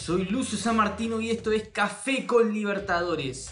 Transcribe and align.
Soy 0.00 0.24
Lucio 0.24 0.56
San 0.56 0.76
Martino 0.76 1.20
y 1.20 1.30
esto 1.30 1.52
es 1.52 1.68
Café 1.68 2.26
con 2.26 2.54
Libertadores. 2.54 3.50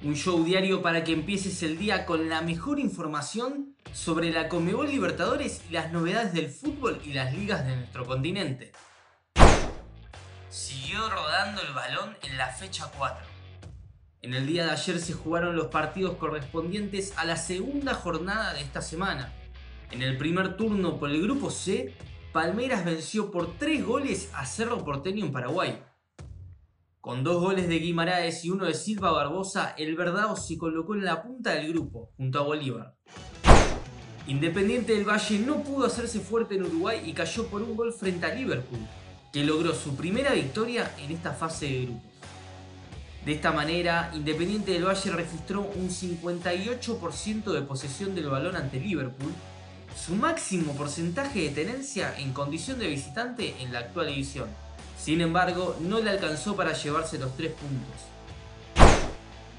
Un 0.00 0.14
show 0.14 0.44
diario 0.44 0.80
para 0.80 1.02
que 1.02 1.12
empieces 1.12 1.64
el 1.64 1.76
día 1.76 2.06
con 2.06 2.28
la 2.28 2.40
mejor 2.40 2.78
información 2.78 3.74
sobre 3.92 4.30
la 4.30 4.48
Comebol 4.48 4.88
Libertadores 4.88 5.62
y 5.68 5.72
las 5.72 5.90
novedades 5.90 6.32
del 6.34 6.50
fútbol 6.50 7.02
y 7.04 7.14
las 7.14 7.34
ligas 7.34 7.66
de 7.66 7.74
nuestro 7.74 8.06
continente. 8.06 8.70
Siguió 10.48 11.10
rodando 11.10 11.62
el 11.62 11.74
balón 11.74 12.16
en 12.22 12.38
la 12.38 12.46
fecha 12.46 12.88
4. 12.96 13.26
En 14.22 14.34
el 14.34 14.46
día 14.46 14.66
de 14.66 14.70
ayer 14.70 15.00
se 15.00 15.14
jugaron 15.14 15.56
los 15.56 15.66
partidos 15.66 16.14
correspondientes 16.14 17.12
a 17.16 17.24
la 17.24 17.36
segunda 17.36 17.94
jornada 17.94 18.54
de 18.54 18.60
esta 18.60 18.82
semana. 18.82 19.32
En 19.90 20.02
el 20.02 20.16
primer 20.16 20.56
turno 20.56 21.00
por 21.00 21.10
el 21.10 21.20
grupo 21.20 21.50
C, 21.50 21.92
Palmeiras 22.32 22.84
venció 22.84 23.32
por 23.32 23.58
3 23.58 23.84
goles 23.84 24.30
a 24.34 24.46
Cerro 24.46 24.84
Porteño 24.84 25.26
en 25.26 25.32
Paraguay. 25.32 25.82
Con 27.00 27.24
dos 27.24 27.42
goles 27.42 27.66
de 27.68 27.80
Guimaraes 27.80 28.44
y 28.44 28.50
uno 28.50 28.66
de 28.66 28.74
Silva 28.74 29.10
Barbosa, 29.10 29.74
el 29.76 29.96
Verdao 29.96 30.36
se 30.36 30.56
colocó 30.56 30.94
en 30.94 31.04
la 31.04 31.24
punta 31.24 31.54
del 31.54 31.72
grupo, 31.72 32.12
junto 32.16 32.38
a 32.38 32.42
Bolívar. 32.42 32.94
Independiente 34.28 34.92
del 34.92 35.08
Valle 35.08 35.40
no 35.40 35.64
pudo 35.64 35.86
hacerse 35.86 36.20
fuerte 36.20 36.54
en 36.54 36.66
Uruguay 36.66 37.02
y 37.04 37.14
cayó 37.14 37.48
por 37.48 37.62
un 37.62 37.74
gol 37.74 37.92
frente 37.92 38.26
a 38.26 38.34
Liverpool, 38.34 38.78
que 39.32 39.42
logró 39.42 39.74
su 39.74 39.96
primera 39.96 40.32
victoria 40.32 40.94
en 40.98 41.10
esta 41.10 41.32
fase 41.32 41.66
de 41.66 41.86
grupos. 41.86 42.10
De 43.24 43.32
esta 43.32 43.50
manera, 43.50 44.12
Independiente 44.14 44.70
del 44.70 44.86
Valle 44.86 45.10
registró 45.10 45.62
un 45.62 45.88
58% 45.88 47.52
de 47.52 47.62
posesión 47.62 48.14
del 48.14 48.28
balón 48.28 48.54
ante 48.54 48.78
Liverpool 48.78 49.34
su 49.96 50.14
máximo 50.14 50.74
porcentaje 50.74 51.40
de 51.40 51.50
tenencia 51.50 52.14
en 52.18 52.32
condición 52.32 52.78
de 52.78 52.88
visitante 52.88 53.54
en 53.60 53.72
la 53.72 53.80
actual 53.80 54.08
edición. 54.08 54.48
Sin 54.98 55.20
embargo, 55.20 55.76
no 55.80 56.00
le 56.00 56.10
alcanzó 56.10 56.56
para 56.56 56.72
llevarse 56.72 57.18
los 57.18 57.36
tres 57.36 57.52
puntos. 57.52 58.10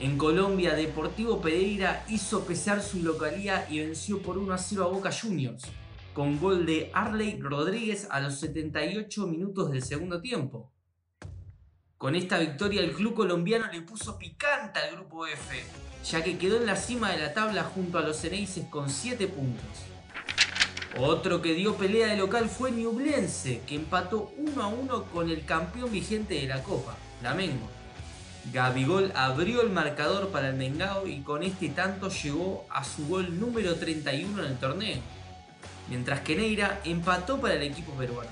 En 0.00 0.16
Colombia, 0.16 0.74
Deportivo 0.74 1.40
Pereira 1.40 2.04
hizo 2.08 2.44
pesar 2.44 2.82
su 2.82 3.02
localía 3.02 3.66
y 3.68 3.80
venció 3.80 4.22
por 4.22 4.38
1 4.38 4.54
a 4.54 4.58
0 4.58 4.84
a 4.84 4.88
Boca 4.88 5.10
Juniors, 5.10 5.64
con 6.14 6.38
gol 6.38 6.66
de 6.66 6.90
Arley 6.94 7.40
Rodríguez 7.40 8.06
a 8.10 8.20
los 8.20 8.38
78 8.38 9.26
minutos 9.26 9.72
del 9.72 9.82
segundo 9.82 10.20
tiempo. 10.20 10.72
Con 11.96 12.14
esta 12.14 12.38
victoria 12.38 12.80
el 12.80 12.92
club 12.92 13.14
colombiano 13.14 13.66
le 13.72 13.82
puso 13.82 14.18
picante 14.18 14.78
al 14.78 14.94
grupo 14.94 15.26
F, 15.26 15.64
ya 16.04 16.22
que 16.22 16.38
quedó 16.38 16.58
en 16.58 16.66
la 16.66 16.76
cima 16.76 17.10
de 17.10 17.18
la 17.18 17.34
tabla 17.34 17.64
junto 17.64 17.98
a 17.98 18.02
los 18.02 18.20
Ceneices 18.20 18.66
con 18.66 18.88
7 18.88 19.26
puntos. 19.26 19.97
Otro 20.96 21.42
que 21.42 21.54
dio 21.54 21.76
pelea 21.76 22.08
de 22.08 22.16
local 22.16 22.48
fue 22.48 22.72
Ñublense, 22.72 23.60
que 23.66 23.74
empató 23.74 24.32
1 24.38 24.62
a 24.62 24.68
1 24.68 25.04
con 25.04 25.28
el 25.28 25.44
campeón 25.44 25.92
vigente 25.92 26.34
de 26.34 26.46
la 26.46 26.62
Copa, 26.62 26.96
Flamengo. 27.20 27.68
Gabigol 28.52 29.12
abrió 29.14 29.60
el 29.60 29.70
marcador 29.70 30.28
para 30.28 30.48
el 30.48 30.56
Mengao 30.56 31.06
y 31.06 31.20
con 31.20 31.42
este 31.42 31.68
tanto 31.68 32.08
llegó 32.08 32.66
a 32.70 32.82
su 32.82 33.06
gol 33.06 33.38
número 33.38 33.76
31 33.76 34.40
en 34.42 34.50
el 34.50 34.58
torneo, 34.58 34.98
mientras 35.88 36.20
que 36.20 36.34
Neira 36.34 36.80
empató 36.84 37.38
para 37.38 37.54
el 37.54 37.62
equipo 37.62 37.92
peruano. 37.92 38.30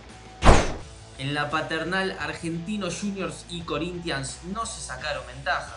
En 1.18 1.34
la 1.34 1.50
paternal, 1.50 2.16
Argentinos 2.18 3.00
Juniors 3.00 3.44
y 3.50 3.60
Corinthians 3.62 4.38
no 4.52 4.64
se 4.64 4.80
sacaron 4.80 5.26
ventaja. 5.26 5.76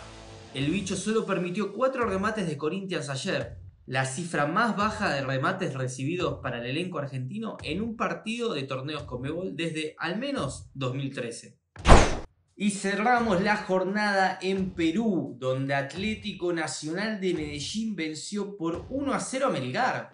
El 0.54 0.72
bicho 0.72 0.96
solo 0.96 1.26
permitió 1.26 1.74
4 1.74 2.06
remates 2.06 2.48
de 2.48 2.58
Corinthians 2.58 3.10
ayer, 3.10 3.58
la 3.90 4.06
cifra 4.06 4.46
más 4.46 4.78
baja 4.78 5.12
de 5.16 5.22
remates 5.22 5.74
recibidos 5.74 6.42
para 6.44 6.60
el 6.60 6.68
elenco 6.68 7.00
argentino 7.00 7.58
en 7.64 7.82
un 7.82 7.98
partido 7.98 8.54
de 8.54 8.62
torneos 8.62 9.02
Comebol 9.02 9.56
desde 9.56 9.96
al 9.98 10.20
menos 10.20 10.70
2013. 10.76 11.58
Y 12.56 12.70
cerramos 12.70 13.42
la 13.42 13.58
jornada 13.58 14.38
en 14.44 14.76
Perú, 14.76 15.36
donde 15.40 15.74
Atlético 15.74 16.54
Nacional 16.54 17.20
de 17.20 17.34
Medellín 17.34 17.96
venció 17.96 18.58
por 18.58 18.86
1 18.92 19.12
a 19.12 19.20
0 19.20 19.48
a 19.48 19.50
Melgar. 19.50 20.12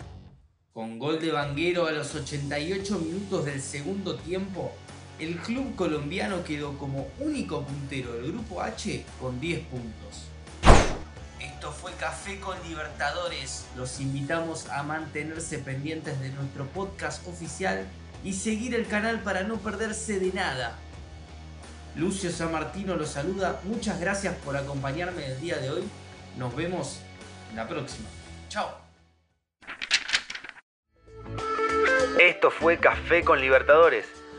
Con 0.71 0.97
gol 0.97 1.19
de 1.19 1.33
Vanguero 1.33 1.85
a 1.85 1.91
los 1.91 2.15
88 2.15 2.97
minutos 2.99 3.43
del 3.43 3.59
segundo 3.59 4.15
tiempo, 4.15 4.71
el 5.19 5.35
club 5.39 5.75
colombiano 5.75 6.45
quedó 6.45 6.77
como 6.77 7.09
único 7.19 7.65
puntero 7.65 8.13
del 8.13 8.31
grupo 8.31 8.61
H 8.61 9.03
con 9.19 9.41
10 9.41 9.59
puntos. 9.65 10.34
Fue 11.81 11.91
Café 11.93 12.39
con 12.39 12.61
Libertadores. 12.63 13.65
Los 13.75 13.99
invitamos 13.99 14.69
a 14.69 14.83
mantenerse 14.83 15.59
pendientes 15.59 16.19
de 16.19 16.29
nuestro 16.29 16.65
podcast 16.67 17.27
oficial 17.27 17.85
y 18.23 18.33
seguir 18.33 18.73
el 18.73 18.87
canal 18.87 19.19
para 19.21 19.43
no 19.43 19.57
perderse 19.57 20.19
de 20.19 20.31
nada. 20.33 20.75
Lucio 21.95 22.31
San 22.31 22.51
Martino 22.51 22.95
los 22.95 23.09
saluda. 23.09 23.59
Muchas 23.63 23.99
gracias 23.99 24.35
por 24.43 24.57
acompañarme 24.57 25.25
el 25.25 25.39
día 25.39 25.57
de 25.57 25.69
hoy. 25.69 25.83
Nos 26.37 26.55
vemos 26.55 26.99
en 27.51 27.57
la 27.57 27.67
próxima. 27.67 28.07
Chao. 28.49 28.77
Esto 32.19 32.49
fue 32.49 32.77
Café 32.79 33.23
con 33.23 33.39
Libertadores. 33.39 34.05